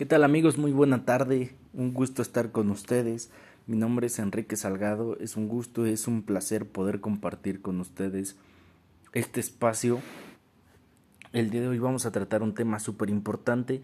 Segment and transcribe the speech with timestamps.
[0.00, 0.56] ¿Qué tal amigos?
[0.56, 3.30] Muy buena tarde, un gusto estar con ustedes.
[3.66, 8.38] Mi nombre es Enrique Salgado, es un gusto, es un placer poder compartir con ustedes
[9.12, 10.00] este espacio.
[11.34, 13.82] El día de hoy vamos a tratar un tema súper importante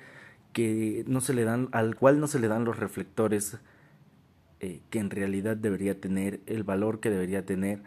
[0.55, 3.59] que no se le dan, al cual no se le dan los reflectores
[4.61, 7.83] eh, que en realidad debería tener, el valor que debería tener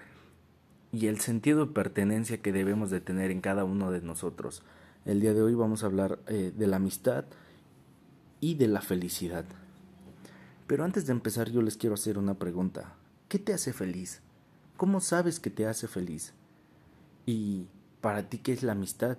[0.91, 4.61] y el sentido de pertenencia que debemos de tener en cada uno de nosotros.
[5.03, 7.25] El día de hoy vamos a hablar eh, de la amistad
[8.41, 9.45] y de la felicidad.
[10.67, 12.93] Pero antes de empezar yo les quiero hacer una pregunta.
[13.27, 14.21] ¿Qué te hace feliz?
[14.77, 16.33] ¿Cómo sabes que te hace feliz?
[17.25, 17.65] ¿Y
[18.01, 19.17] para ti qué es la amistad?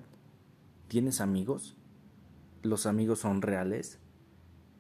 [0.89, 1.75] ¿Tienes amigos?
[2.63, 3.99] ¿Los amigos son reales?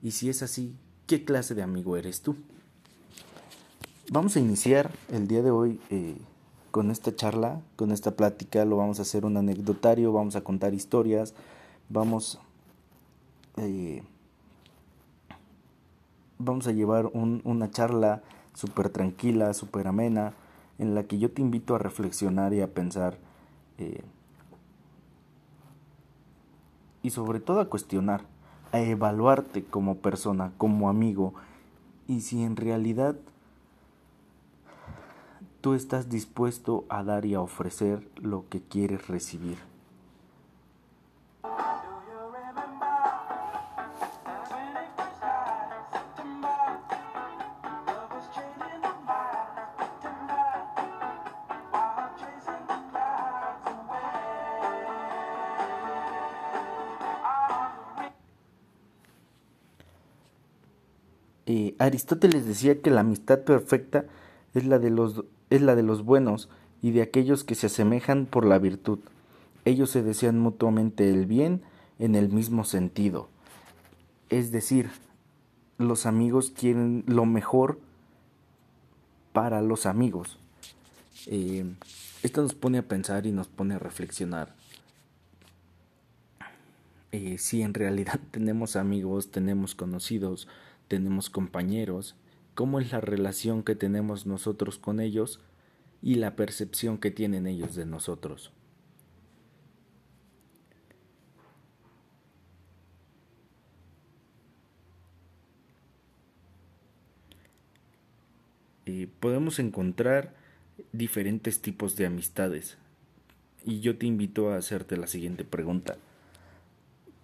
[0.03, 0.75] Y si es así,
[1.07, 2.37] ¿qué clase de amigo eres tú?
[4.11, 6.17] Vamos a iniciar el día de hoy eh,
[6.71, 8.65] con esta charla, con esta plática.
[8.65, 11.35] Lo vamos a hacer un anecdotario, vamos a contar historias,
[11.89, 12.39] vamos...
[13.57, 14.03] Eh,
[16.41, 18.23] vamos a llevar una charla
[18.55, 20.33] súper tranquila, súper amena,
[20.79, 23.19] en la que yo te invito a reflexionar y a pensar
[23.79, 24.03] eh,
[27.03, 28.23] y sobre todo a cuestionar,
[28.73, 31.35] a evaluarte como persona, como amigo,
[32.09, 33.17] y si en realidad
[35.61, 39.70] tú estás dispuesto a dar y a ofrecer lo que quieres recibir.
[61.91, 64.05] Aristóteles decía que la amistad perfecta
[64.55, 66.49] es la, de los, es la de los buenos
[66.83, 69.01] y de aquellos que se asemejan por la virtud.
[69.65, 71.63] Ellos se desean mutuamente el bien
[71.99, 73.29] en el mismo sentido.
[74.29, 74.89] Es decir,
[75.79, 77.81] los amigos quieren lo mejor
[79.33, 80.39] para los amigos.
[81.27, 81.65] Eh,
[82.23, 84.55] esto nos pone a pensar y nos pone a reflexionar.
[87.11, 90.47] Eh, si en realidad tenemos amigos, tenemos conocidos,
[90.91, 92.17] tenemos compañeros,
[92.57, 95.39] cómo es la relación que tenemos nosotros con ellos
[96.03, 98.51] y la percepción que tienen ellos de nosotros.
[108.85, 110.35] Y podemos encontrar
[110.91, 112.79] diferentes tipos de amistades.
[113.65, 115.99] Y yo te invito a hacerte la siguiente pregunta.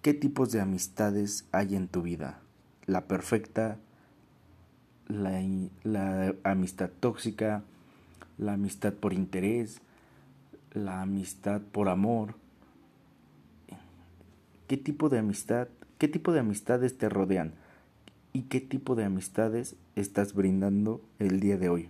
[0.01, 2.46] ¿Qué tipos de amistades hay en tu vida?
[2.87, 3.77] La perfecta,
[5.09, 7.63] la, amistad tóxica,
[8.37, 9.81] la amistad por interés,
[10.73, 12.35] la amistad por amor.
[14.67, 15.67] ¿Qué tipo de amistad,
[15.97, 17.53] qué tipo de amistades te rodean?
[18.33, 21.89] ¿Y qué tipo de amistades estás brindando el día de hoy?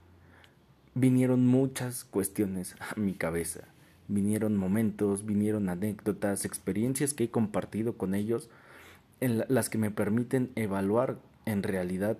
[0.95, 3.61] vinieron muchas cuestiones a mi cabeza.
[4.07, 8.49] Vinieron momentos, vinieron anécdotas, experiencias que he compartido con ellos,
[9.19, 12.17] en las que me permiten evaluar en realidad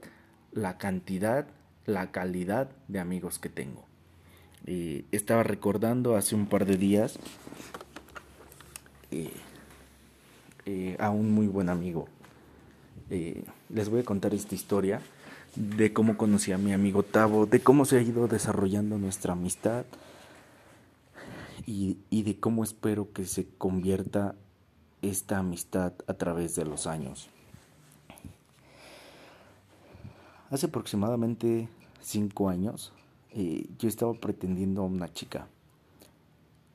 [0.51, 1.47] la cantidad,
[1.85, 3.85] la calidad de amigos que tengo.
[5.11, 7.17] Estaba recordando hace un par de días
[9.09, 9.31] eh,
[10.65, 12.07] eh, a un muy buen amigo
[13.11, 15.01] eh, les voy a contar esta historia
[15.55, 19.85] de cómo conocí a mi amigo Tavo, de cómo se ha ido desarrollando nuestra amistad
[21.65, 24.35] y, y de cómo espero que se convierta
[25.01, 27.29] esta amistad a través de los años.
[30.49, 31.69] Hace aproximadamente
[32.01, 32.91] cinco años
[33.33, 35.47] eh, yo estaba pretendiendo a una chica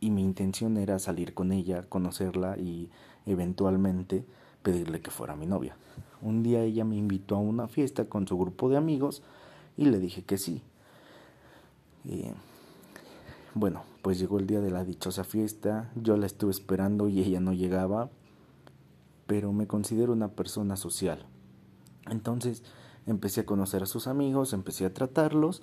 [0.00, 2.90] y mi intención era salir con ella, conocerla y
[3.26, 4.24] eventualmente
[4.66, 5.76] pedirle que fuera mi novia.
[6.20, 9.22] Un día ella me invitó a una fiesta con su grupo de amigos
[9.76, 10.60] y le dije que sí.
[13.54, 17.38] bueno, pues llegó el día de la dichosa fiesta, yo la estuve esperando y ella
[17.38, 18.10] no llegaba,
[19.28, 21.24] pero me considero una persona social.
[22.10, 22.64] Entonces
[23.06, 25.62] empecé a conocer a sus amigos, empecé a tratarlos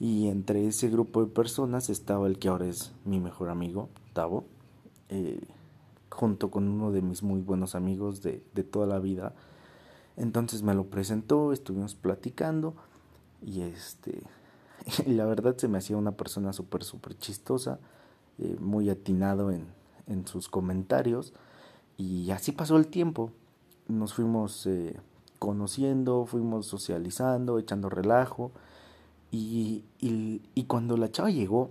[0.00, 4.44] y entre ese grupo de personas estaba el que ahora es mi mejor amigo, Tavo,
[5.08, 5.38] eh,
[6.10, 9.34] junto con uno de mis muy buenos amigos de, de toda la vida.
[10.16, 12.74] Entonces me lo presentó, estuvimos platicando
[13.42, 14.22] y este
[15.06, 17.78] y la verdad se me hacía una persona súper, súper chistosa,
[18.38, 19.66] eh, muy atinado en,
[20.06, 21.32] en, sus comentarios.
[21.96, 23.30] Y así pasó el tiempo.
[23.88, 24.98] Nos fuimos eh,
[25.38, 28.52] conociendo, fuimos socializando, echando relajo.
[29.30, 31.70] Y, y, y, cuando la chava llegó,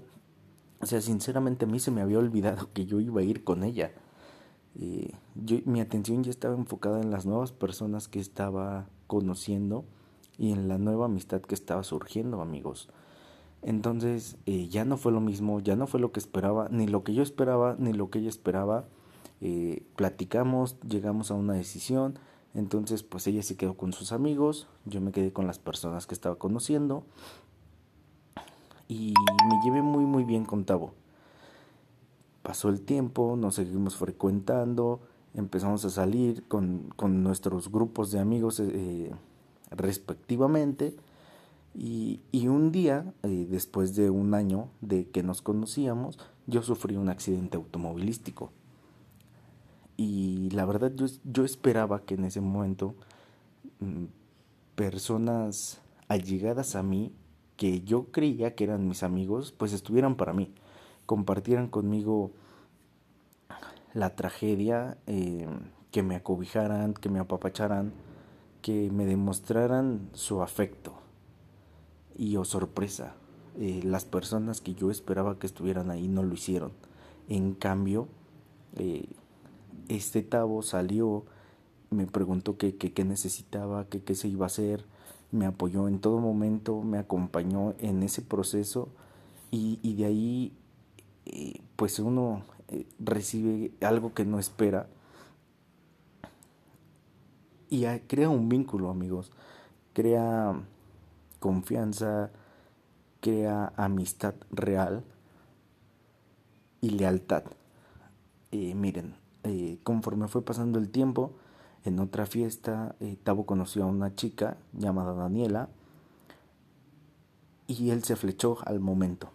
[0.81, 3.63] o sea, sinceramente a mí se me había olvidado que yo iba a ir con
[3.63, 3.91] ella.
[4.75, 9.85] Mi atención ya estaba enfocada en las nuevas personas que estaba conociendo
[10.37, 12.89] y en la nueva amistad que estaba surgiendo, amigos.
[13.61, 17.03] Entonces eh, ya no fue lo mismo, ya no fue lo que esperaba, ni lo
[17.03, 18.85] que yo esperaba, ni lo que ella esperaba.
[19.41, 22.17] Eh, platicamos, llegamos a una decisión,
[22.53, 26.13] entonces pues ella se quedó con sus amigos, yo me quedé con las personas que
[26.13, 27.03] estaba conociendo
[28.87, 29.13] y
[29.49, 30.93] me llevé muy muy bien con Tavo.
[32.43, 34.99] Pasó el tiempo, nos seguimos frecuentando,
[35.33, 39.11] empezamos a salir con, con nuestros grupos de amigos eh,
[39.71, 40.95] respectivamente
[41.73, 46.97] y, y un día, eh, después de un año de que nos conocíamos, yo sufrí
[46.97, 48.51] un accidente automovilístico.
[49.97, 52.95] Y la verdad yo, yo esperaba que en ese momento
[53.79, 54.05] mm,
[54.75, 57.13] personas allegadas a mí,
[57.57, 60.53] que yo creía que eran mis amigos, pues estuvieran para mí,
[61.05, 62.31] compartieran conmigo
[63.93, 65.47] la tragedia, eh,
[65.91, 67.93] que me acobijaran, que me apapacharan,
[68.61, 70.95] que me demostraran su afecto
[72.17, 73.15] y oh sorpresa,
[73.59, 76.71] eh, las personas que yo esperaba que estuvieran ahí no lo hicieron.
[77.29, 78.07] En cambio,
[78.75, 79.07] eh,
[79.87, 81.25] este Tavo salió,
[81.91, 84.85] me preguntó qué, qué, necesitaba, qué, qué se iba a hacer,
[85.31, 88.89] me apoyó en todo momento, me acompañó en ese proceso
[89.51, 90.53] y, y de ahí
[91.83, 92.43] pues uno
[92.97, 94.87] recibe algo que no espera
[97.69, 99.33] y crea un vínculo amigos,
[99.91, 100.53] crea
[101.41, 102.31] confianza,
[103.19, 105.03] crea amistad real
[106.79, 107.43] y lealtad.
[108.53, 111.33] Eh, miren, eh, conforme fue pasando el tiempo,
[111.83, 115.67] en otra fiesta, eh, Tavo conoció a una chica llamada Daniela
[117.67, 119.31] y él se flechó al momento.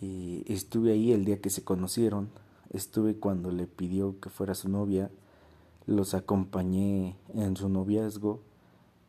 [0.00, 2.28] Estuve ahí el día que se conocieron,
[2.70, 5.10] estuve cuando le pidió que fuera su novia,
[5.86, 8.42] los acompañé en su noviazgo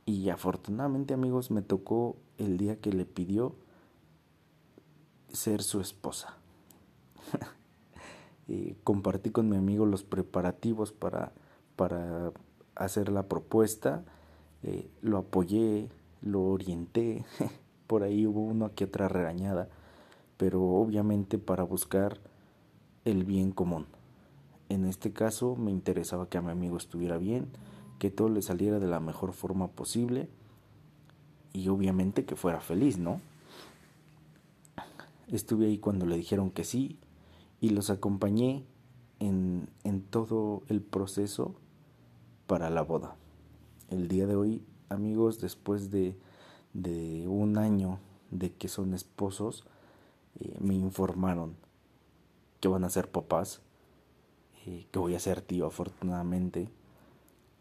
[0.06, 3.56] y afortunadamente amigos me tocó el día que le pidió
[5.31, 6.38] ser su esposa.
[8.84, 11.34] compartí con mi amigo los preparativos para,
[11.75, 12.31] para
[12.75, 14.06] hacer la propuesta,
[14.63, 15.89] eh, lo apoyé,
[16.22, 17.25] lo orienté,
[17.88, 19.69] por ahí hubo uno que otra regañada,
[20.38, 22.20] pero obviamente para buscar
[23.06, 23.86] el bien común.
[24.70, 27.48] En este caso me interesaba que a mi amigo estuviera bien,
[28.00, 30.29] que todo le saliera de la mejor forma posible
[31.53, 33.22] y obviamente que fuera feliz, ¿no?
[35.27, 37.00] Estuve ahí cuando le dijeron que sí
[37.60, 38.63] y los acompañé
[39.20, 41.56] en, en todo el proceso
[42.46, 43.15] para la boda.
[43.89, 46.15] El día de hoy, amigos, después de,
[46.74, 48.00] de un año
[48.32, 49.65] de que son esposos,
[50.39, 51.56] eh, me informaron
[52.60, 53.62] que van a ser papás,
[54.65, 56.70] eh, que voy a ser tío afortunadamente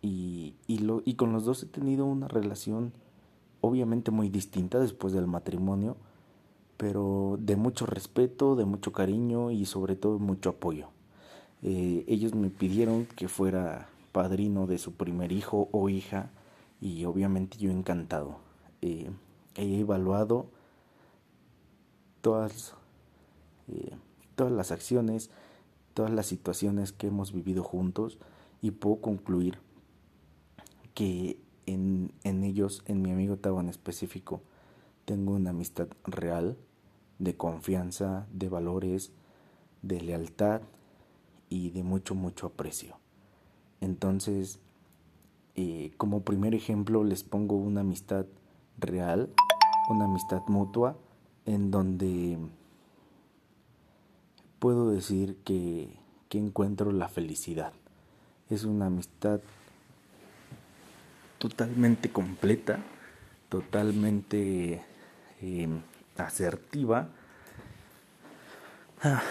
[0.02, 2.92] y, y, lo, y con los dos he tenido una relación
[3.61, 5.97] obviamente muy distinta después del matrimonio,
[6.76, 10.88] pero de mucho respeto, de mucho cariño y sobre todo mucho apoyo.
[11.62, 16.30] Eh, ellos me pidieron que fuera padrino de su primer hijo o hija
[16.80, 18.37] y obviamente yo encantado.
[18.83, 19.11] Eh,
[19.56, 20.47] he evaluado
[22.26, 22.75] todas,
[23.68, 23.95] eh,
[24.35, 25.30] todas las acciones,
[25.95, 28.18] todas las situaciones que hemos vivido juntos
[28.61, 29.61] y puedo concluir
[30.92, 34.40] que en, en ellos, en mi amigo Tavo en específico,
[35.04, 36.56] tengo una amistad real,
[37.21, 39.12] de confianza, de valores,
[39.83, 40.62] de lealtad
[41.49, 42.99] y de mucho, mucho aprecio.
[43.80, 44.59] Entonces,
[45.54, 48.26] eh, como primer ejemplo les pongo una amistad
[48.78, 49.33] real,
[49.88, 50.99] una amistad mutua,
[51.46, 52.38] en donde
[54.58, 55.88] puedo decir que,
[56.28, 57.72] que encuentro la felicidad.
[58.50, 59.40] Es una amistad
[61.38, 62.78] totalmente completa,
[63.48, 64.82] totalmente
[65.40, 65.80] em,
[66.16, 67.08] asertiva.
[69.02, 69.22] Ah,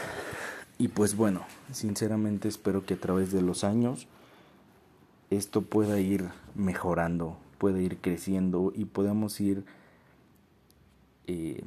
[0.77, 4.07] y pues bueno, sinceramente espero que a través de los años
[5.29, 9.65] esto pueda ir mejorando, pueda ir creciendo y podamos ir
[11.27, 11.63] eh,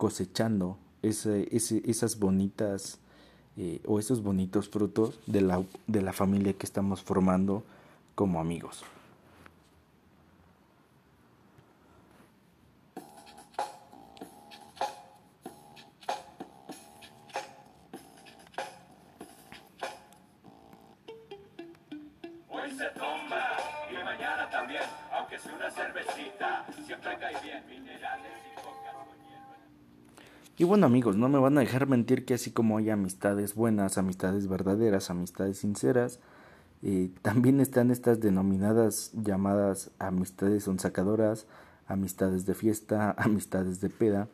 [0.00, 2.98] cosechando esas bonitas
[3.58, 7.64] eh, o esos bonitos frutos de la, de la familia que estamos formando
[8.14, 8.82] como amigos.
[30.70, 34.46] Bueno amigos, no me van a dejar mentir que así como hay amistades buenas, amistades
[34.46, 36.20] verdaderas, amistades sinceras,
[36.84, 41.48] eh, también están estas denominadas llamadas amistades sonsacadoras,
[41.88, 44.28] amistades de fiesta, amistades de peda,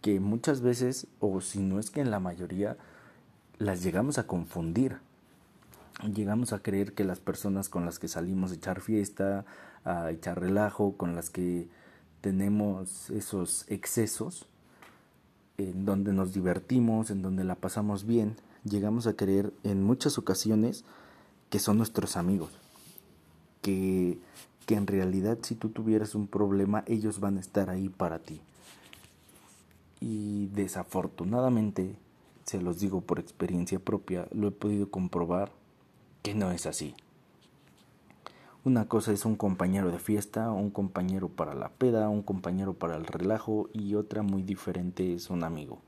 [0.00, 2.78] que muchas veces, o si no es que en la mayoría,
[3.58, 4.96] las llegamos a confundir.
[6.10, 9.44] Llegamos a creer que las personas con las que salimos a echar fiesta,
[9.84, 11.68] a echar relajo, con las que
[12.22, 14.48] tenemos esos excesos,
[15.58, 20.84] en donde nos divertimos, en donde la pasamos bien, llegamos a creer en muchas ocasiones
[21.50, 22.50] que son nuestros amigos,
[23.62, 24.18] que,
[24.66, 28.40] que en realidad si tú tuvieras un problema ellos van a estar ahí para ti.
[30.00, 31.96] Y desafortunadamente,
[32.44, 35.50] se los digo por experiencia propia, lo he podido comprobar
[36.22, 36.94] que no es así.
[38.66, 42.96] Una cosa es un compañero de fiesta, un compañero para la peda, un compañero para
[42.96, 45.78] el relajo y otra muy diferente es un amigo.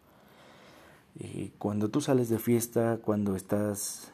[1.19, 4.13] Eh, cuando tú sales de fiesta, cuando estás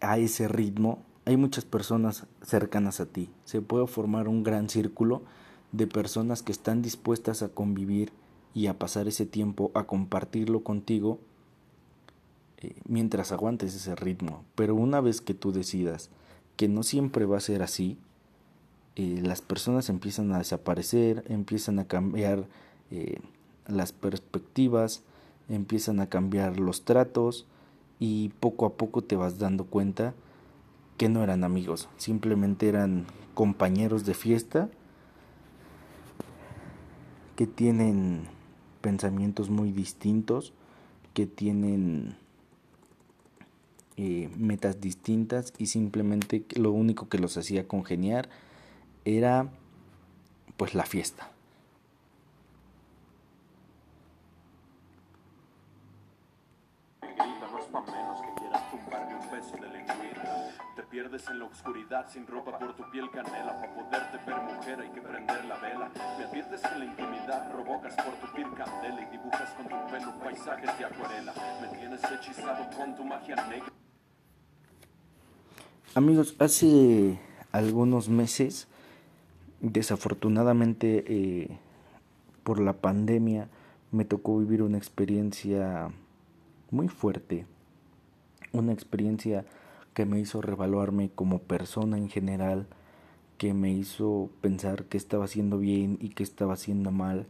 [0.00, 3.30] a ese ritmo, hay muchas personas cercanas a ti.
[3.44, 5.22] Se puede formar un gran círculo
[5.70, 8.10] de personas que están dispuestas a convivir
[8.54, 11.20] y a pasar ese tiempo, a compartirlo contigo
[12.56, 14.42] eh, mientras aguantes ese ritmo.
[14.56, 16.10] Pero una vez que tú decidas
[16.58, 17.96] que no siempre va a ser así.
[18.96, 22.48] Eh, las personas empiezan a desaparecer, empiezan a cambiar
[22.90, 23.20] eh,
[23.68, 25.04] las perspectivas,
[25.48, 27.46] empiezan a cambiar los tratos
[28.00, 30.14] y poco a poco te vas dando cuenta
[30.96, 34.68] que no eran amigos, simplemente eran compañeros de fiesta
[37.36, 38.24] que tienen
[38.80, 40.52] pensamientos muy distintos,
[41.14, 42.16] que tienen
[43.98, 48.28] eh, metas distintas y simplemente lo único que los hacía congeniar
[49.04, 49.50] era
[50.56, 51.30] pues la fiesta.
[60.90, 63.54] Pierdes en la oscuridad sin ropa por tu piel canela.
[63.60, 65.90] Para poderte ver mujer hay que prender la vela.
[66.18, 70.18] Me adviertes en la intimidad, provocas por tu piel candela y dibujas con tu pelo
[70.18, 71.34] paisajes de acuarela.
[71.60, 73.77] Me tienes hechizado con tu magia negra.
[75.94, 77.18] Amigos, hace
[77.50, 78.68] algunos meses,
[79.60, 81.58] desafortunadamente eh,
[82.44, 83.48] por la pandemia,
[83.90, 85.90] me tocó vivir una experiencia
[86.70, 87.46] muy fuerte,
[88.52, 89.46] una experiencia
[89.94, 92.66] que me hizo revaluarme como persona en general,
[93.38, 97.26] que me hizo pensar que estaba haciendo bien y que estaba haciendo mal.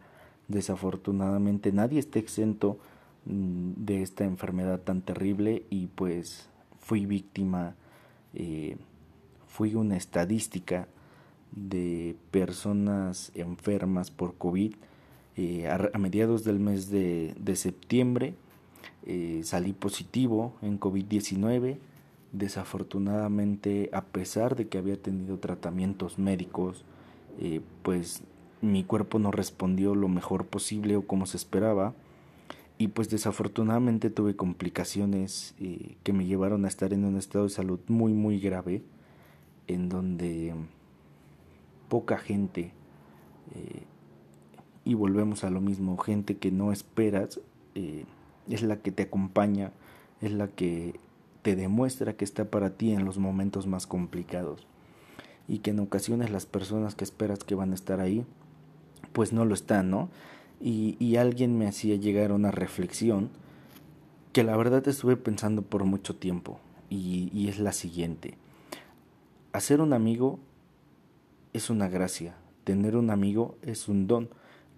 [0.49, 2.77] Desafortunadamente nadie está exento
[3.25, 6.49] mm, de esta enfermedad tan terrible y pues
[6.81, 7.77] fui víctima
[8.35, 8.77] eh,
[9.47, 10.89] fui una estadística
[11.53, 14.75] de personas enfermas por COVID.
[15.37, 18.35] Eh, a, mediados del mes de, septiembre
[19.07, 21.79] eh, salí positivo en COVID-19.
[22.33, 26.85] Desafortunadamente, a pesar de que había tenido tratamientos médicos,
[27.83, 28.23] pues
[28.61, 31.95] mi cuerpo no respondió lo mejor posible o como se esperaba
[32.79, 37.51] y pues desafortunadamente tuve complicaciones eh, que me llevaron a estar en un estado de
[37.51, 38.83] salud muy muy grave
[39.67, 40.55] en donde
[41.89, 42.73] poca gente
[43.55, 43.83] eh,
[44.85, 47.41] y volvemos a lo mismo gente que no esperas
[47.75, 48.05] eh,
[48.49, 49.73] es la que te acompaña
[50.21, 51.01] es la que
[51.43, 54.67] te demuestra que está para ti en los momentos más complicados.
[55.47, 58.27] Y que en ocasiones las personas que esperas que van a estar ahí
[59.13, 60.11] pues no lo están no
[60.61, 63.31] y, alguien me hacía llegar una reflexión
[64.33, 66.59] que la verdad estuve pensando por mucho tiempo
[66.91, 68.35] y, y es la siguiente.
[69.53, 70.39] Hacer un amigo
[71.53, 72.35] es una gracia,
[72.65, 74.29] tener un amigo es un don,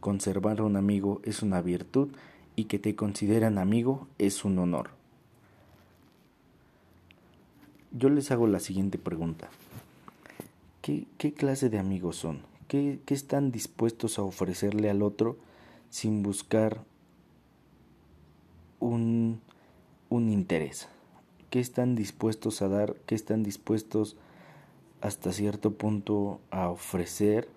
[0.01, 2.09] conservar un amigo es una virtud
[2.57, 4.91] y que te consideran amigo es un honor.
[7.93, 9.49] Yo les hago la siguiente pregunta.
[10.81, 12.41] ¿Qué, qué clase de amigos son?
[12.69, 15.37] ¿Qué, ¿Qué están dispuestos a ofrecerle al otro
[15.91, 16.83] sin buscar
[18.79, 19.41] un,
[20.09, 20.89] un interés.
[21.51, 22.95] ¿Qué están dispuestos a dar?
[23.07, 24.17] ¿Qué están dispuestos
[25.01, 27.49] hasta cierto punto a ofrecer?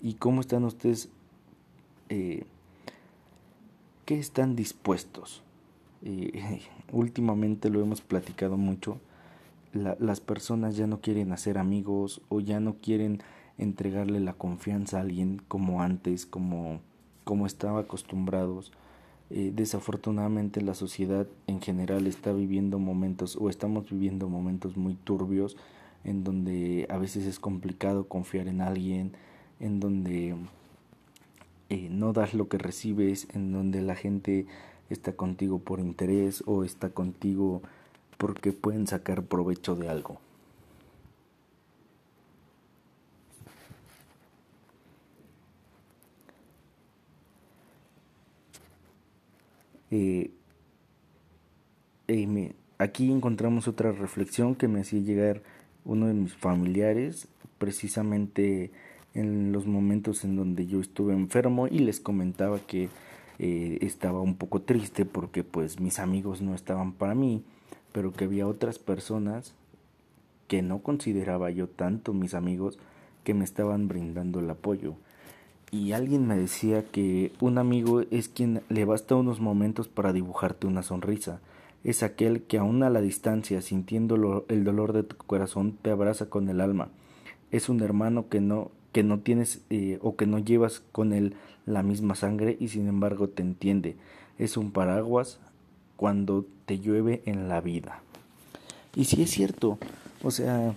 [0.00, 1.08] ¿Y cómo están ustedes?
[2.10, 2.44] Eh,
[4.04, 5.42] ¿Qué están dispuestos?
[6.02, 6.60] Eh,
[6.92, 9.00] últimamente lo hemos platicado mucho.
[9.72, 13.22] las personas ya no quieren hacer amigos o ya no quieren
[13.58, 16.80] entregarle la confianza a alguien como antes, como,
[17.28, 18.72] como estaba acostumbrados.
[19.28, 25.58] Eh, desafortunadamente la sociedad en general está viviendo momentos o estamos viviendo momentos muy turbios
[26.04, 29.12] en donde a veces es complicado confiar en alguien,
[29.60, 30.36] en donde
[31.68, 34.46] eh, no das lo que recibes, en donde la gente
[34.88, 37.60] está contigo por interés o está contigo
[38.16, 40.18] porque pueden sacar provecho de algo.
[49.90, 50.30] Eh,
[52.08, 55.42] eh, aquí encontramos otra reflexión que me hacía llegar
[55.84, 57.28] uno de mis familiares,
[57.58, 58.70] precisamente
[59.14, 62.88] en los momentos en donde yo estuve enfermo y les comentaba que
[63.38, 67.42] eh, estaba un poco triste porque pues mis amigos no estaban para mí,
[67.92, 69.54] pero que había otras personas
[70.46, 72.78] que no consideraba yo tanto mis amigos
[73.24, 74.96] que me estaban brindando el apoyo
[75.70, 80.66] y alguien me decía que un amigo es quien le basta unos momentos para dibujarte
[80.66, 81.40] una sonrisa.
[81.84, 86.26] Es aquel que aun a la distancia, sintiendo el dolor de tu corazón, te abraza
[86.26, 86.88] con el alma.
[87.50, 91.34] Es un hermano que no que no tienes eh, o que no llevas con él
[91.66, 93.96] la misma sangre y sin embargo te entiende.
[94.38, 95.38] Es un paraguas
[95.96, 98.00] cuando te llueve en la vida.
[98.94, 99.78] Y si es cierto,
[100.22, 100.74] o sea,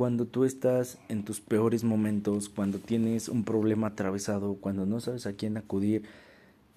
[0.00, 5.26] cuando tú estás en tus peores momentos, cuando tienes un problema atravesado, cuando no sabes
[5.26, 6.04] a quién acudir,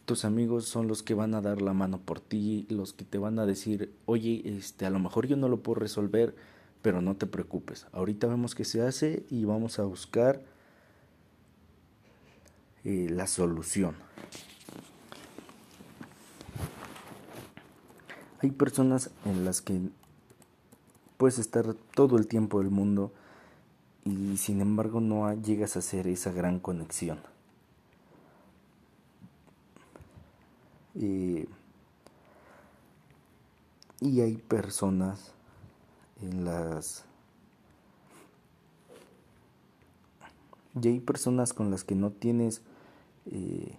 [0.04, 3.18] tus amigos son los que van a dar la mano por ti, los que te
[3.18, 6.36] van a decir, oye, este, a lo mejor yo no lo puedo resolver,
[6.82, 7.88] pero no te preocupes.
[7.94, 10.42] Ahorita vemos qué se hace y vamos a buscar
[12.84, 13.96] eh, la solución.
[18.42, 19.80] Hay personas en las que
[21.24, 23.14] puedes estar todo el tiempo del mundo
[24.04, 27.18] y sin embargo no llegas a hacer esa gran conexión.
[30.94, 31.48] y
[34.02, 35.32] hay personas
[36.22, 37.06] en las
[40.82, 42.62] y hay personas con las que no tienes
[43.32, 43.78] eh,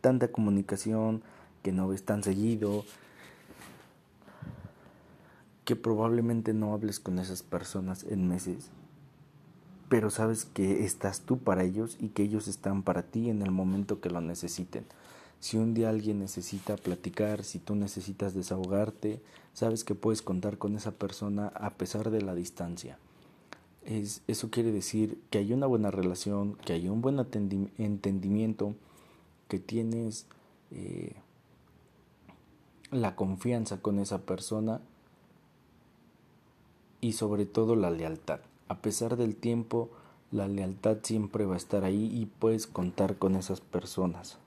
[0.00, 1.22] tanta comunicación
[1.62, 2.84] que no ves tan seguido
[5.70, 8.70] que probablemente no hables con esas personas en meses,
[9.88, 13.52] pero sabes que estás tú para ellos y que ellos están para ti en el
[13.52, 14.84] momento que lo necesiten.
[15.38, 20.74] Si un día alguien necesita platicar, si tú necesitas desahogarte, sabes que puedes contar con
[20.74, 22.98] esa persona a pesar de la distancia.
[23.84, 27.20] Es, eso quiere decir que hay una buena relación, que hay un buen
[27.78, 28.74] entendimiento,
[29.46, 30.26] que tienes
[30.72, 31.14] eh,
[32.90, 34.80] la confianza con esa persona
[37.00, 38.40] y sobre todo la lealtad.
[38.68, 39.90] A pesar del tiempo,
[40.30, 44.38] la lealtad siempre va a estar ahí y puedes contar con esas personas.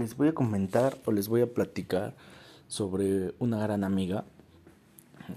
[0.00, 2.16] Les voy a comentar o les voy a platicar
[2.68, 4.24] sobre una gran amiga.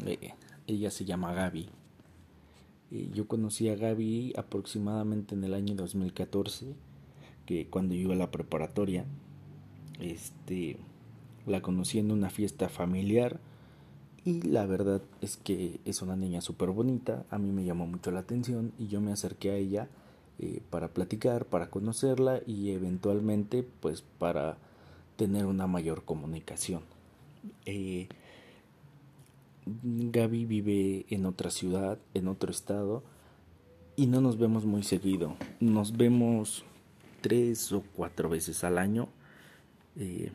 [0.05, 0.33] Eh,
[0.67, 1.69] ella se llama Gaby.
[2.91, 6.73] Eh, yo conocí a Gaby aproximadamente en el año 2014,
[7.45, 9.05] que cuando iba a la preparatoria,
[9.99, 10.77] este,
[11.45, 13.39] la conocí en una fiesta familiar
[14.23, 18.11] y la verdad es que es una niña súper bonita, a mí me llamó mucho
[18.11, 19.89] la atención y yo me acerqué a ella
[20.39, 24.57] eh, para platicar, para conocerla y eventualmente pues para
[25.15, 26.81] tener una mayor comunicación.
[27.65, 28.07] Eh,
[29.65, 33.03] Gaby vive en otra ciudad, en otro estado
[33.95, 35.35] y no nos vemos muy seguido.
[35.59, 36.65] Nos vemos
[37.21, 39.09] tres o cuatro veces al año,
[39.95, 40.31] eh,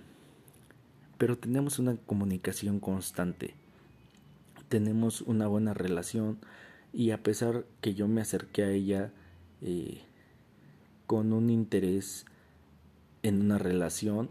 [1.19, 3.55] pero tenemos una comunicación constante.
[4.69, 6.39] Tenemos una buena relación
[6.93, 9.13] y a pesar que yo me acerqué a ella
[9.63, 10.03] eh,
[11.07, 12.27] con un interés
[13.23, 14.31] en una relación,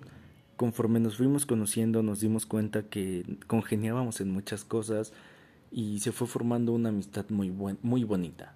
[0.55, 5.13] conforme nos fuimos conociendo nos dimos cuenta que congeniábamos en muchas cosas
[5.71, 8.55] y se fue formando una amistad muy, buen, muy bonita.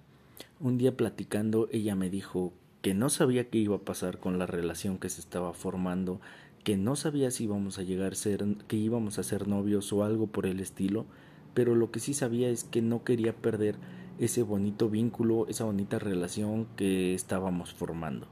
[0.60, 4.46] Un día platicando ella me dijo que no sabía qué iba a pasar con la
[4.46, 6.20] relación que se estaba formando,
[6.64, 10.04] que no sabía si íbamos a llegar a ser, que íbamos a ser novios o
[10.04, 11.06] algo por el estilo,
[11.54, 13.76] pero lo que sí sabía es que no quería perder
[14.18, 18.26] ese bonito vínculo, esa bonita relación que estábamos formando.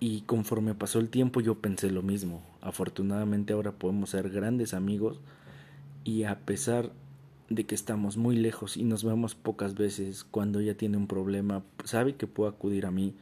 [0.00, 2.42] Y conforme pasó el tiempo yo pensé lo mismo.
[2.60, 5.20] Afortunadamente ahora podemos ser grandes amigos
[6.04, 6.92] y a pesar
[7.48, 11.62] de que estamos muy lejos y nos vemos pocas veces, cuando ella tiene un problema,
[11.84, 13.14] sabe que puedo acudir a mí,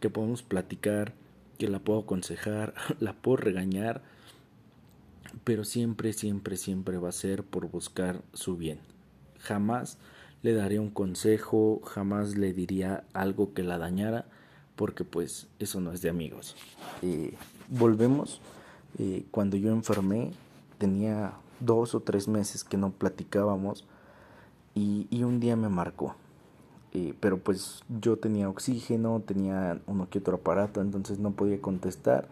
[0.00, 1.14] que podemos platicar,
[1.58, 4.02] que la puedo aconsejar, la puedo regañar,
[5.44, 8.78] pero siempre, siempre, siempre va a ser por buscar su bien.
[9.38, 9.98] Jamás
[10.42, 14.26] le daría un consejo, jamás le diría algo que la dañara,
[14.76, 16.56] porque pues eso no es de amigos.
[17.02, 17.34] Eh,
[17.68, 18.40] volvemos,
[19.30, 20.32] cuando yo enfermé,
[20.78, 23.86] tenía dos o tres meses que no platicábamos
[24.74, 26.16] y, y un día me marcó.
[27.20, 32.28] Pero pues yo tenía oxígeno, tenía uno que otro aparato, entonces no podía contestar.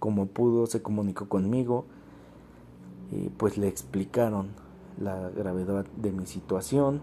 [0.00, 1.84] Como pudo, se comunicó conmigo,
[3.36, 4.48] pues le explicaron
[4.98, 7.00] la gravedad de mi situación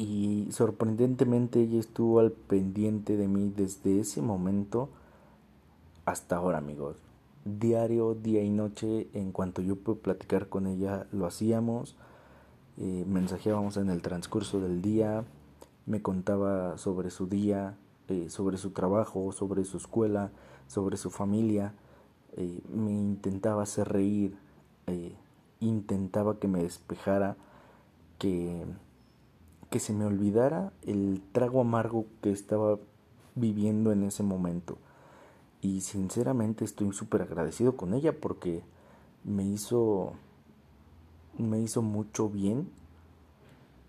[0.00, 4.88] y sorprendentemente ella estuvo al pendiente de mí desde ese momento
[6.06, 6.96] hasta ahora, amigos.
[7.44, 11.96] Diario, día y noche, en cuanto yo pude platicar con ella, lo hacíamos,
[12.78, 15.24] eh, mensajeábamos en el transcurso del día,
[15.84, 17.76] me contaba sobre su día,
[18.08, 20.30] eh, sobre su trabajo, sobre su escuela,
[20.66, 21.74] sobre su familia,
[22.38, 24.34] eh, me intentaba hacer reír,
[25.60, 27.36] intentaba que me despejara,
[28.18, 28.64] que,
[29.70, 32.78] que se me olvidara el trago amargo que estaba
[33.34, 34.78] viviendo en ese momento.
[35.62, 38.62] Y sinceramente estoy súper agradecido con ella porque
[39.24, 40.14] me hizo
[41.38, 42.68] me hizo mucho bien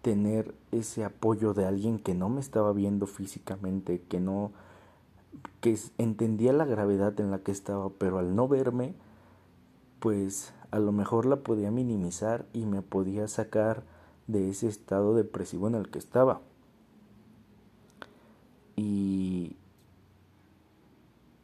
[0.02, 4.52] tener ese apoyo de alguien que no me estaba viendo físicamente, que no
[5.62, 8.96] que entendía la gravedad en la que estaba, pero al no verme,
[10.00, 13.84] pues a lo mejor la podía minimizar y me podía sacar
[14.32, 16.42] de ese estado depresivo en el que estaba.
[18.76, 19.56] Y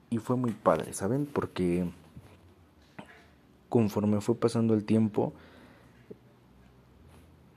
[0.10, 1.26] y fue muy padre, ¿saben?
[1.26, 1.86] Porque
[3.69, 5.34] conforme fue pasando el tiempo,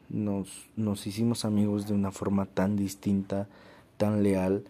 [0.08, 3.48] nos, nos hicimos amigos de una forma tan distinta,
[3.96, 4.64] tan leal.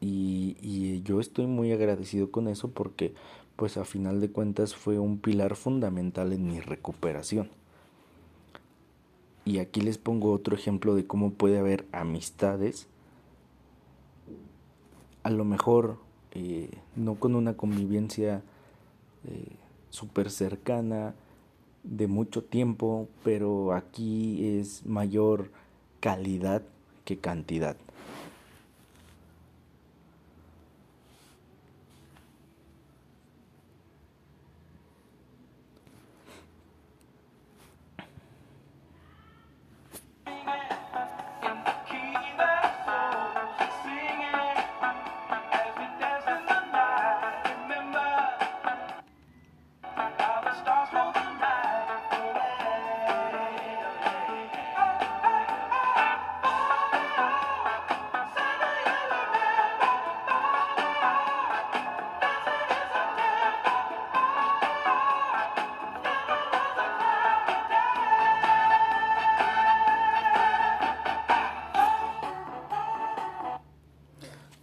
[0.00, 3.14] Y, y, yo estoy muy agradecido con eso porque
[3.54, 7.50] pues a final de cuentas fue un pilar fundamental en mi recuperación.
[9.44, 12.88] Y aquí les pongo otro ejemplo de cómo puede haber amistades
[15.22, 15.98] a lo mejor
[16.32, 18.42] eh, no con una convivencia
[19.28, 19.56] eh,
[19.90, 21.14] súper cercana
[21.84, 25.50] de mucho tiempo, pero aquí es mayor
[26.00, 26.62] calidad
[27.04, 27.76] que cantidad.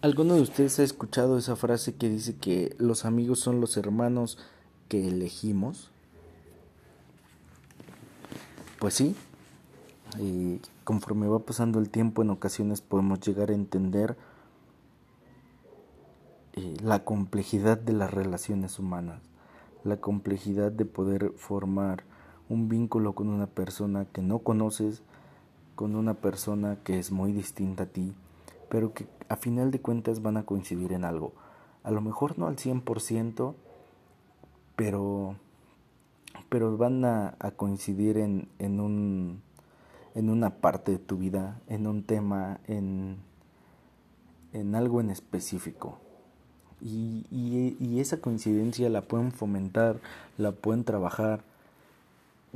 [0.09, 4.39] ¿Alguno de ustedes ha escuchado esa frase que dice que los amigos son los hermanos
[4.87, 5.91] que elegimos?
[8.79, 9.15] Pues sí,
[10.17, 14.17] y conforme va pasando el tiempo en ocasiones podemos llegar a entender
[16.53, 19.21] eh, la complejidad de las relaciones humanas,
[19.83, 22.03] la complejidad de poder formar
[22.49, 25.03] un vínculo con una persona que no conoces,
[25.75, 28.15] con una persona que es muy distinta a ti
[28.69, 31.33] pero que a final de cuentas van a coincidir en algo.
[31.83, 33.55] A lo mejor no al 100%,
[34.75, 35.35] pero,
[36.49, 39.41] pero van a, coincidir en, en, un,
[40.15, 43.17] en una parte de tu vida, en un tema, en,
[44.53, 45.99] en algo en específico.
[46.81, 49.99] Y, y, y esa coincidencia la pueden fomentar,
[50.37, 51.43] la pueden trabajar,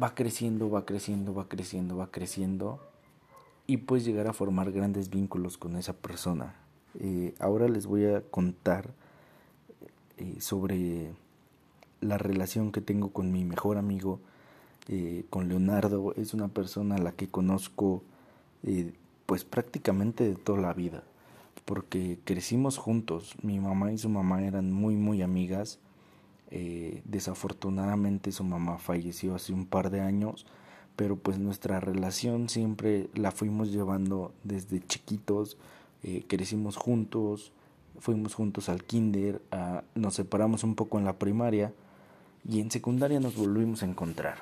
[0.02, 2.80] va creciendo, va creciendo, va creciendo, va creciendo
[3.66, 6.56] y pues llegar a formar grandes vínculos con esa persona.
[7.00, 8.92] Eh, ahora les voy a contar
[10.18, 11.14] eh, sobre
[12.02, 14.20] la relación que tengo con mi mejor amigo,
[14.90, 16.14] eh, con Leonardo.
[16.16, 18.04] Es una persona a la que conozco
[19.26, 21.04] pues prácticamente de toda la vida,
[21.66, 23.36] porque crecimos juntos.
[23.42, 25.80] Mi mamá y su mamá eran muy muy amigas.
[27.06, 30.46] desafortunadamente su mamá falleció hace un par de años,
[30.96, 35.58] pero pues nuestra relación siempre la fuimos llevando desde chiquitos,
[36.28, 37.52] crecimos juntos,
[38.00, 39.42] fuimos juntos al kinder,
[39.96, 41.74] nos separamos un poco en la primaria
[42.48, 44.40] y en secundaria nos volvimos a encontrar.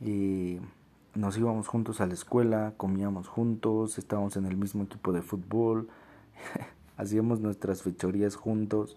[0.00, 0.58] Y
[1.14, 5.88] nos íbamos juntos a la escuela, comíamos juntos, estábamos en el mismo equipo de fútbol,
[6.96, 8.96] hacíamos nuestras fechorías juntos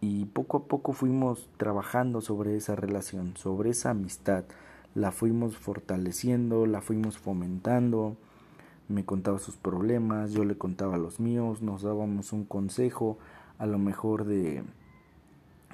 [0.00, 4.44] y poco a poco fuimos trabajando sobre esa relación, sobre esa amistad.
[4.94, 8.16] La fuimos fortaleciendo, la fuimos fomentando
[8.88, 13.18] me contaba sus problemas, yo le contaba los míos, nos dábamos un consejo,
[13.58, 14.62] a lo mejor de,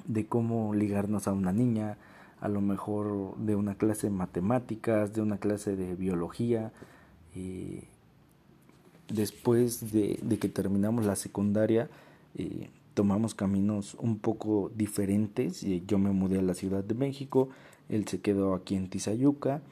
[0.06, 1.98] de cómo ligarnos a una niña,
[2.40, 6.72] a lo mejor de una clase de matemáticas, de una clase de biología.
[7.35, 7.85] Eh,
[9.08, 11.88] después de, de, que terminamos la secundaria,
[12.35, 15.62] eh, tomamos caminos un poco diferentes.
[15.62, 17.48] y Yo me mudé a la Ciudad de México,
[17.88, 19.62] él se quedó aquí en Tizayuca.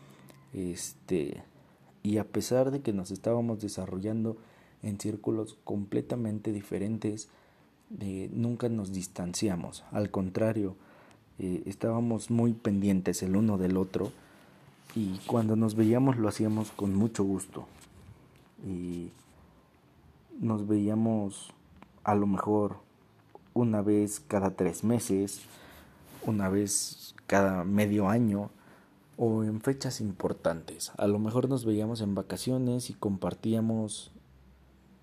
[0.52, 1.42] Este,
[2.02, 4.36] y a pesar de que nos estábamos desarrollando
[4.82, 7.28] en círculos completamente diferentes,
[7.98, 10.76] eh, nunca nos distanciamos, al contrario,
[11.38, 14.12] eh, estábamos muy pendientes el uno del otro
[14.94, 17.66] y cuando nos veíamos lo hacíamos con mucho gusto
[18.64, 19.10] y
[20.38, 21.52] nos veíamos
[22.04, 22.76] a lo mejor
[23.54, 25.40] una vez cada tres meses,
[26.26, 28.50] una vez cada medio año,
[29.16, 30.92] o en fechas importantes.
[30.96, 34.12] A lo mejor nos veíamos en vacaciones y compartíamos,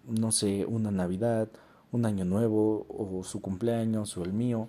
[0.08, 1.50] no sé, una Navidad,
[1.92, 4.68] un año nuevo, o su cumpleaños, o el mío.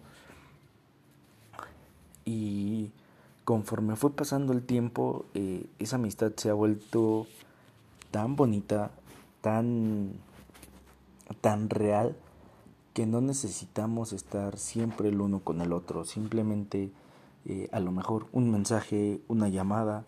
[2.24, 2.90] Y
[3.44, 7.26] conforme fue pasando el tiempo, eh, esa amistad se ha vuelto
[8.10, 8.90] tan bonita,
[9.40, 10.12] tan,
[11.40, 12.14] tan real,
[12.98, 16.04] que no necesitamos estar siempre el uno con el otro.
[16.04, 16.90] Simplemente
[17.44, 20.04] eh, a lo mejor un mensaje, una llamada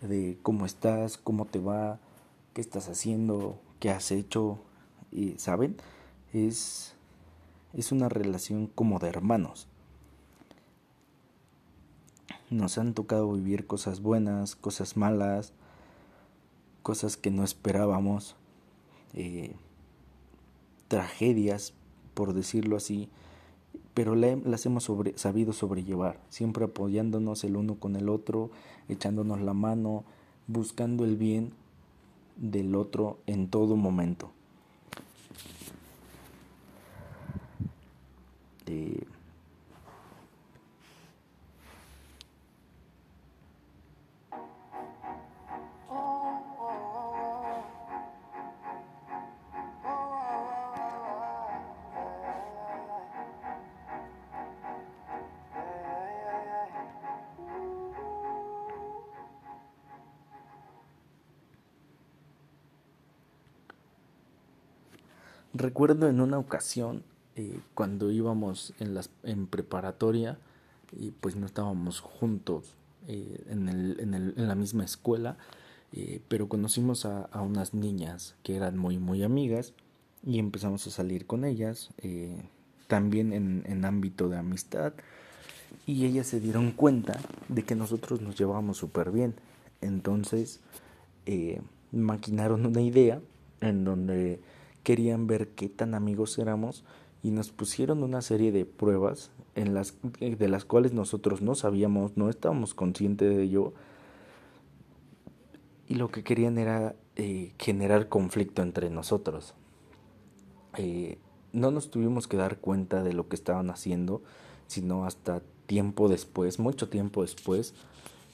[0.00, 2.00] de cómo estás, cómo te va,
[2.52, 4.58] qué estás haciendo, qué has hecho,
[5.12, 5.76] y, ¿saben?
[6.32, 6.96] Es,
[7.74, 9.68] es una relación como de hermanos.
[12.50, 15.52] Nos han tocado vivir cosas buenas, cosas malas,
[16.82, 18.34] cosas que no esperábamos,
[19.14, 19.54] eh,
[20.88, 21.74] tragedias,
[22.14, 23.08] por decirlo así,
[23.94, 28.50] pero las hemos sabido sobrellevar, siempre apoyándonos el uno con el otro,
[28.88, 30.04] echándonos la mano,
[30.46, 31.52] buscando el bien
[32.36, 34.30] del otro en todo momento.
[38.66, 39.01] Eh,
[65.62, 67.04] Recuerdo en una ocasión
[67.36, 70.38] eh, cuando íbamos en, las, en preparatoria
[70.90, 72.74] y pues no estábamos juntos
[73.06, 75.38] eh, en, el, en, el, en, la misma escuela,
[75.92, 79.72] eh, pero conocimos a, unas niñas que eran muy muy amigas
[80.26, 81.90] y empezamos a salir con ellas,
[82.88, 84.94] también en, en ámbito de amistad
[85.86, 89.36] y ellas se dieron cuenta de que nosotros nos llevábamos súper bien.
[89.80, 90.58] Entonces
[91.92, 93.20] maquinaron una idea
[93.60, 94.40] en donde
[94.82, 96.84] querían ver qué tan amigos éramos
[97.22, 102.16] y nos pusieron una serie de pruebas en las de las cuales nosotros no sabíamos,
[102.16, 103.72] no estábamos conscientes de ello
[105.88, 109.54] y lo que querían era eh, generar conflicto entre nosotros.
[110.78, 111.18] Eh,
[111.52, 114.22] no nos tuvimos que dar cuenta de lo que estaban haciendo,
[114.66, 117.74] sino hasta tiempo después, mucho tiempo después,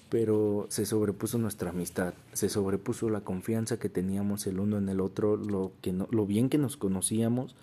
[0.09, 5.01] pero se sobrepuso nuestra amistad, se sobrepuso la confianza que teníamos el uno en el
[5.01, 7.55] otro, lo, que no, lo bien que nos conocíamos.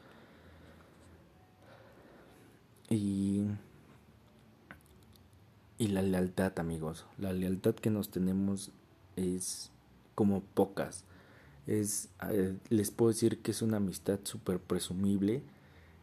[2.89, 3.45] Y,
[5.79, 8.71] y la lealtad amigos, la lealtad que nos tenemos
[9.15, 9.71] es
[10.13, 11.03] como pocas,
[11.65, 15.41] es, eh, les puedo decir que es una amistad súper presumible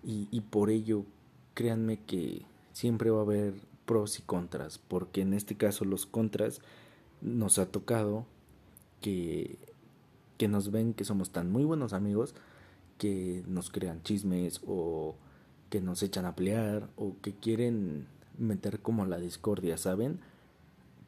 [0.03, 1.05] y, y por ello
[1.55, 6.61] créanme que siempre va a haber pros y contras, porque en este caso los contras
[7.21, 8.27] nos ha tocado
[9.01, 9.59] que,
[10.39, 12.35] que nos ven que somos tan muy buenos amigos
[12.99, 15.17] que nos crean chismes o
[15.71, 18.07] que nos echan a pelear o que quieren
[18.39, 20.21] meter como la discordia, ¿saben?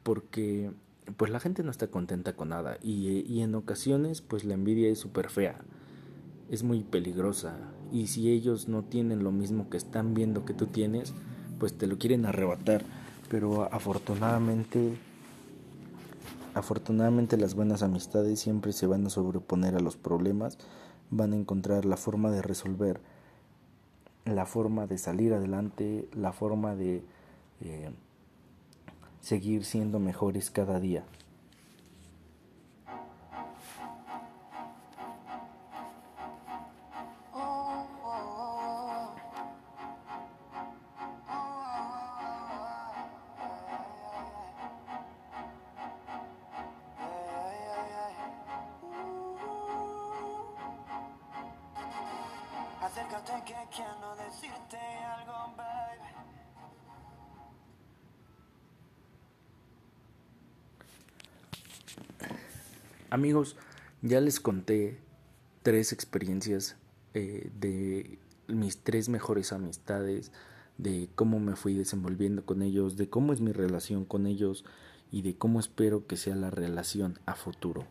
[0.03, 0.71] Porque
[1.17, 4.89] pues la gente no está contenta con nada y, y en ocasiones pues la envidia
[4.89, 5.59] es súper fea,
[6.49, 7.57] es muy peligrosa
[7.91, 11.13] y si ellos no tienen lo mismo que están viendo que tú tienes,
[11.59, 12.83] pues te lo quieren arrebatar,
[13.29, 14.97] pero afortunadamente
[16.53, 20.57] afortunadamente las buenas amistades siempre se van a sobreponer a los problemas,
[21.11, 23.01] van a encontrar la forma de resolver,
[24.23, 27.03] la forma de salir adelante, la forma de
[27.61, 27.91] eh,
[29.19, 31.03] seguir siendo mejores cada día.
[63.15, 63.55] Amigos,
[64.01, 64.99] ya les conté
[65.63, 66.75] tres experiencias
[67.13, 70.33] eh, de mis tres mejores amistades,
[70.77, 74.65] de cómo me fui desenvolviendo con ellos, de cómo es mi relación con ellos
[75.13, 77.87] y de cómo espero que sea la relación a futuro.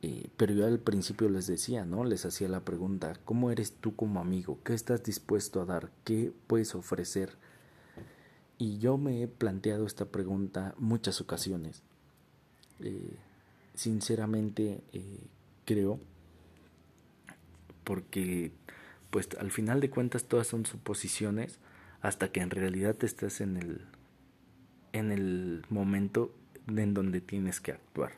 [0.00, 2.02] Eh, pero yo al principio les decía, ¿no?
[2.04, 4.60] Les hacía la pregunta, ¿cómo eres tú como amigo?
[4.64, 5.90] ¿Qué estás dispuesto a dar?
[6.04, 7.36] ¿Qué puedes ofrecer?
[8.56, 11.82] Y yo me he planteado esta pregunta muchas ocasiones.
[12.80, 13.18] Eh,
[13.76, 15.20] sinceramente eh,
[15.64, 16.00] creo
[17.84, 18.50] porque
[19.10, 21.60] pues al final de cuentas todas son suposiciones
[22.02, 23.82] hasta que en realidad estás en el
[24.92, 26.34] en el momento
[26.66, 28.12] en donde tienes que actuar.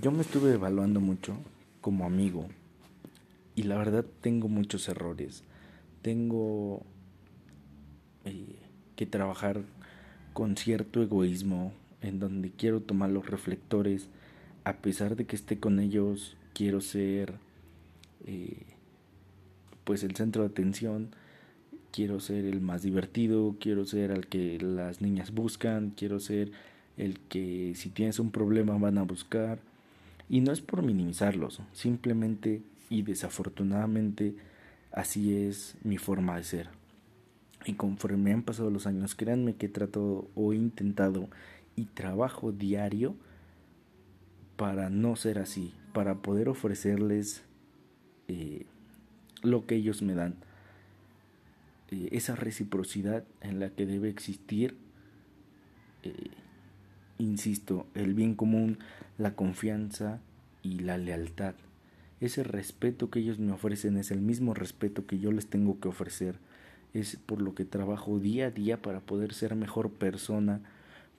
[0.00, 1.36] Yo me estuve evaluando mucho
[1.80, 2.46] como amigo
[3.54, 5.42] y la verdad tengo muchos errores.
[6.02, 6.82] Tengo
[8.24, 8.56] eh,
[8.96, 9.62] que trabajar
[10.32, 14.08] con cierto egoísmo, en donde quiero tomar los reflectores,
[14.64, 17.34] a pesar de que esté con ellos, quiero ser
[18.26, 18.62] eh,
[19.84, 21.10] pues el centro de atención,
[21.90, 26.52] quiero ser el más divertido, quiero ser al que las niñas buscan, quiero ser
[26.96, 29.58] el que si tienes un problema van a buscar.
[30.28, 34.34] Y no es por minimizarlos, simplemente y desafortunadamente
[34.92, 36.68] así es mi forma de ser.
[37.66, 41.28] Y conforme han pasado los años, créanme que he tratado o he intentado
[41.80, 43.16] y trabajo diario
[44.56, 47.42] para no ser así, para poder ofrecerles
[48.28, 48.66] eh,
[49.42, 50.34] lo que ellos me dan.
[51.90, 54.76] Eh, esa reciprocidad en la que debe existir,
[56.02, 56.12] eh,
[57.16, 58.78] insisto, el bien común,
[59.16, 60.20] la confianza
[60.62, 61.54] y la lealtad.
[62.20, 65.88] Ese respeto que ellos me ofrecen es el mismo respeto que yo les tengo que
[65.88, 66.36] ofrecer.
[66.92, 70.60] Es por lo que trabajo día a día para poder ser mejor persona,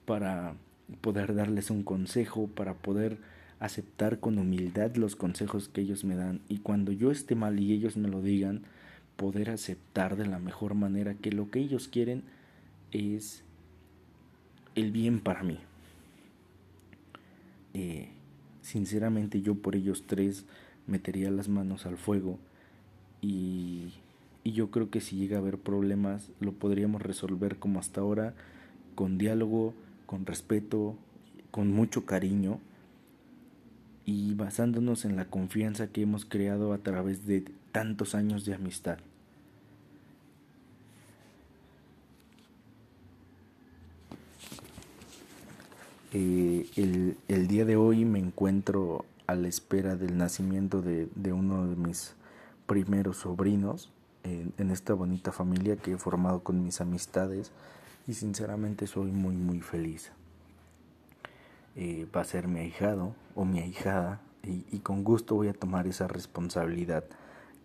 [0.04, 0.54] para
[1.00, 3.18] poder darles un consejo, para poder
[3.60, 7.72] aceptar con humildad los consejos que ellos me dan y cuando yo esté mal y
[7.72, 8.62] ellos me lo digan,
[9.16, 12.24] poder aceptar de la mejor manera que lo que ellos quieren
[12.90, 13.44] es
[14.74, 15.58] el bien para mí.
[17.74, 18.08] Eh,
[18.62, 20.44] sinceramente yo por ellos tres
[20.86, 22.38] metería las manos al fuego
[23.20, 23.92] y,
[24.44, 28.34] y yo creo que si llega a haber problemas lo podríamos resolver como hasta ahora
[28.94, 29.74] con diálogo,
[30.12, 30.94] con respeto,
[31.50, 32.60] con mucho cariño
[34.04, 38.98] y basándonos en la confianza que hemos creado a través de tantos años de amistad.
[46.12, 51.76] Eh, el, día de hoy me encuentro a la espera del nacimiento de, uno de
[51.76, 52.16] mis
[52.66, 53.90] primeros sobrinos
[54.24, 57.50] en, en, esta bonita familia que he formado con mis amistades
[58.06, 60.12] y sinceramente soy muy muy feliz.
[61.74, 65.54] Eh, va a ser mi ahijado o mi ahijada y, y, con gusto voy a
[65.54, 67.04] tomar esa responsabilidad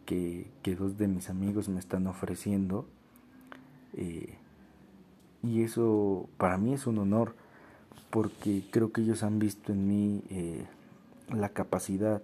[0.05, 2.87] que, que dos de mis amigos me están ofreciendo
[3.95, 4.35] eh,
[5.43, 7.35] y eso para mí es un honor
[8.09, 10.65] porque creo que ellos han visto en mí eh,
[11.29, 12.21] la capacidad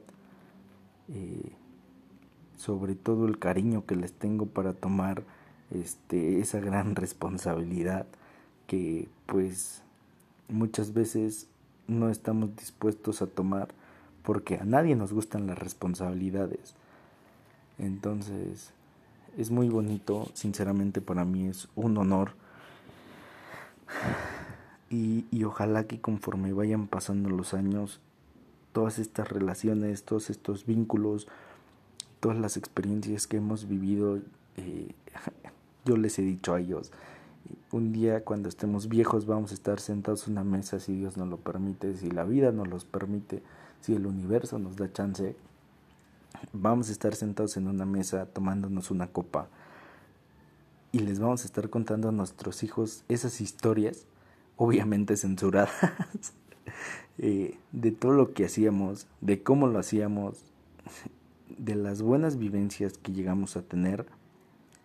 [2.56, 5.24] sobre todo el cariño que les tengo para tomar
[5.74, 8.06] este, esa gran responsabilidad
[8.68, 9.82] que pues
[10.48, 11.48] muchas veces
[11.88, 13.70] no estamos dispuestos a tomar
[14.24, 16.76] porque a nadie nos gustan las responsabilidades.
[17.78, 18.72] Entonces,
[19.38, 22.32] es muy bonito, sinceramente para mí es un honor.
[24.90, 28.00] Y, y ojalá que conforme vayan pasando los años,
[28.74, 31.28] todas estas relaciones, todos estos vínculos,
[32.20, 34.20] todas las experiencias que hemos vivido,
[34.58, 34.94] eh,
[35.86, 36.92] yo les he dicho a ellos,
[37.72, 41.28] un día cuando estemos viejos vamos a estar sentados en una mesa si Dios nos
[41.28, 43.42] lo permite, si la vida nos los permite,
[43.82, 45.36] si el universo nos da chance,
[46.52, 49.48] vamos a estar sentados en una mesa tomándonos una copa
[50.92, 54.06] y les vamos a estar contando a nuestros hijos esas historias,
[54.58, 55.74] obviamente censuradas,
[57.18, 60.38] eh, de todo lo que hacíamos, de cómo lo hacíamos,
[61.58, 64.06] de las buenas vivencias que llegamos a tener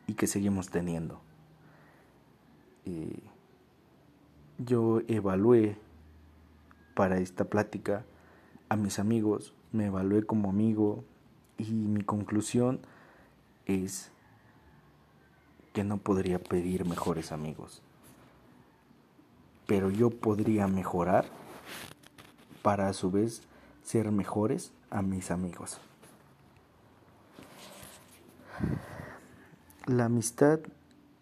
[0.09, 1.21] y que seguimos teniendo.
[4.59, 5.77] Yo evalué
[6.95, 8.05] para esta plática
[8.69, 11.05] a mis amigos, me evalué como amigo
[11.59, 12.81] y mi conclusión
[13.67, 14.11] es
[15.73, 17.83] que no podría pedir mejores amigos.
[19.67, 21.27] Pero yo podría mejorar
[22.63, 23.43] para a su vez
[23.85, 25.79] ser mejores a mis amigos.
[29.89, 30.61] La amistad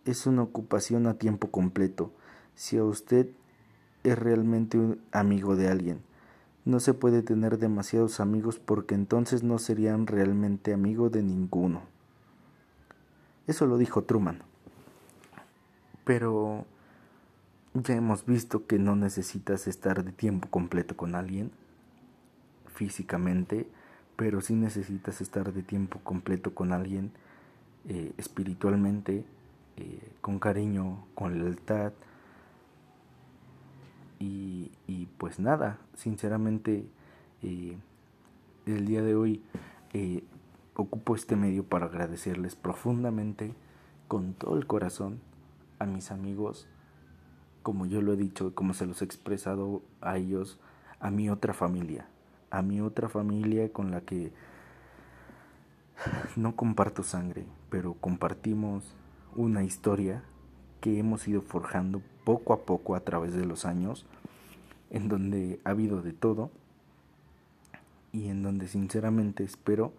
[0.07, 2.11] es una ocupación a tiempo completo.
[2.57, 3.29] Si a usted
[4.03, 6.01] es realmente un amigo de alguien,
[6.65, 11.83] no se puede tener demasiados amigos porque entonces no serían realmente amigo de ninguno.
[13.47, 14.43] Eso lo dijo Truman.
[16.05, 16.67] Pero
[17.73, 21.53] ya hemos visto que no necesitas estar de tiempo completo con alguien
[22.75, 23.69] físicamente,
[24.17, 27.13] pero sí necesitas estar de tiempo completo con alguien
[27.89, 29.25] eh, espiritualmente,
[29.77, 31.93] eh, con cariño, con lealtad.
[34.19, 36.87] Y, y pues nada, sinceramente
[37.43, 37.77] eh,
[38.67, 39.43] el día de hoy
[40.75, 43.55] ocupo este medio para agradecerles profundamente,
[44.09, 45.21] con todo el corazón,
[45.79, 46.69] a mis amigos,
[47.63, 50.61] como yo lo he dicho, como se los he expresado a ellos,
[51.01, 52.09] a mi otra familia,
[52.51, 54.33] a mi otra familia con la que
[56.37, 58.85] no comparto sangre, pero compartimos
[59.35, 60.23] una historia
[60.81, 64.07] que hemos ido forjando poco a poco a través de los años,
[64.91, 66.51] en donde ha habido de todo
[68.13, 69.93] y en donde sinceramente espero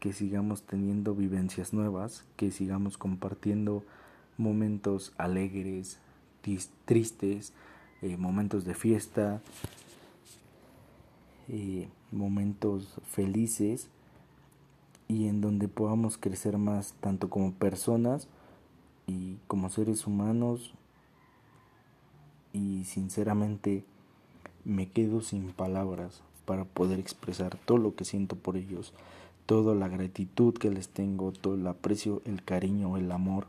[0.00, 3.84] que sigamos teniendo vivencias nuevas, que sigamos compartiendo
[4.36, 5.98] momentos alegres,
[6.84, 7.52] tristes,
[8.02, 9.40] eh, momentos de fiesta,
[11.48, 13.88] eh, momentos felices
[15.08, 18.28] y en donde podamos crecer más tanto como personas
[19.06, 20.72] y como seres humanos
[22.52, 23.84] y sinceramente
[24.64, 28.92] me quedo sin palabras para poder expresar todo lo que siento por ellos,
[29.46, 33.46] toda la gratitud que les tengo, todo el aprecio, el cariño, el amor.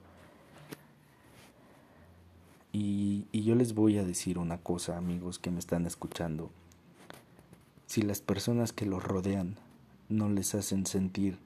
[2.73, 6.51] Y, y yo les voy a decir una cosa, amigos que me están escuchando.
[7.87, 9.55] Si las personas que los rodean
[10.09, 11.37] no les hacen sentir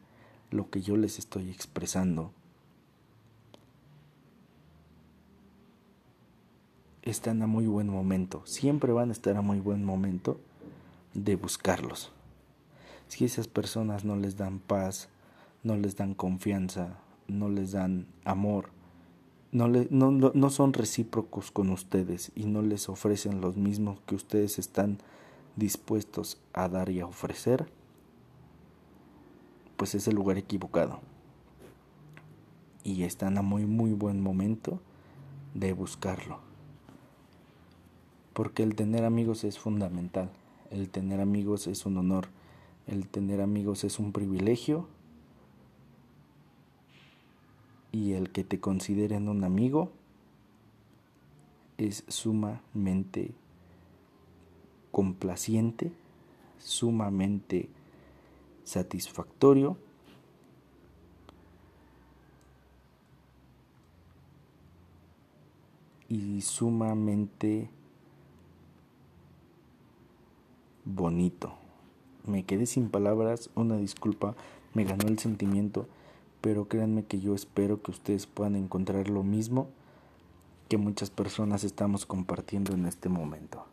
[0.52, 2.32] lo que yo les estoy expresando.
[7.02, 10.40] Están a muy buen momento, siempre van a estar a muy buen momento
[11.16, 12.12] de buscarlos.
[13.08, 15.10] Si esas personas no les dan paz,
[15.64, 18.70] no les dan confianza, no les dan amor,
[19.52, 24.16] no, le, no, no, son recíprocos con ustedes y no les ofrecen los mismos que
[24.16, 25.00] ustedes están
[25.56, 27.68] dispuestos a dar y a ofrecer,
[29.82, 31.00] pues es el lugar equivocado.
[32.84, 34.80] Y están a muy muy buen momento
[35.56, 36.38] de buscarlo.
[38.34, 40.30] Porque el tener amigos es fundamental.
[40.70, 42.28] El tener amigos es un honor.
[42.86, 44.88] El tener amigos es un privilegio.
[47.92, 49.90] Y el que te consideren un amigo
[51.80, 53.34] es sumamente
[54.92, 55.92] complaciente,
[56.60, 57.72] sumamente
[58.72, 59.76] satisfactorio
[66.08, 67.70] y sumamente
[70.86, 71.54] bonito.
[72.26, 74.36] Me quedé sin palabras, una disculpa,
[74.74, 75.88] me ganó el sentimiento,
[76.40, 79.68] pero créanme que yo espero que ustedes puedan encontrar lo mismo
[80.70, 83.71] que muchas personas estamos compartiendo en este momento.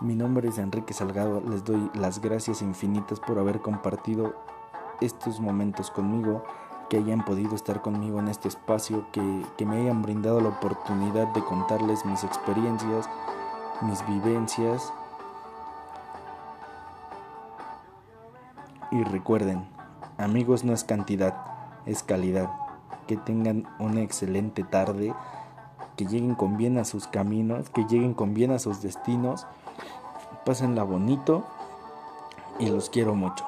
[0.00, 4.34] Mi nombre es Enrique Salgado, les doy las gracias infinitas por haber compartido
[5.00, 6.42] estos momentos conmigo,
[6.90, 9.22] que hayan podido estar conmigo en este espacio, que,
[9.56, 13.08] que me hayan brindado la oportunidad de contarles mis experiencias,
[13.82, 14.92] mis vivencias.
[18.90, 19.64] Y recuerden,
[20.18, 21.36] amigos no es cantidad,
[21.86, 22.50] es calidad.
[23.06, 25.14] Que tengan una excelente tarde,
[25.96, 29.46] que lleguen con bien a sus caminos, que lleguen con bien a sus destinos
[30.44, 31.42] Pásenla bonito
[32.58, 33.46] y los quiero mucho.